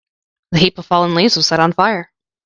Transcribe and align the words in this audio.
The 0.49 0.57
heap 0.57 0.79
of 0.79 0.87
fallen 0.87 1.13
leaves 1.13 1.35
was 1.35 1.45
set 1.47 1.59
on 1.59 1.73
fire. 1.73 2.11